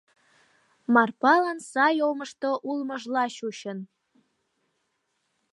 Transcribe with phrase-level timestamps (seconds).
[0.93, 3.79] Марпалан сай омышто улмыжла чучын.